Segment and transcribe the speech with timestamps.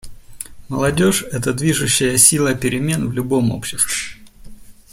[0.67, 4.17] Молодежь— это движущая сила перемен в любом обществе.